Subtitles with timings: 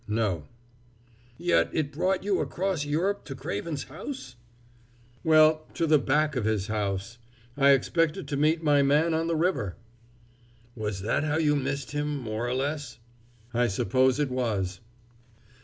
[0.07, 0.45] "No."
[1.37, 4.35] "Yet it brought you across Europe to Craven's house?"
[5.23, 7.19] "Well to the back of his house!
[7.55, 9.75] I expected to meet my man on the river."
[10.75, 12.97] "Was that how you missed him more or less?"
[13.53, 14.79] "I suppose it was."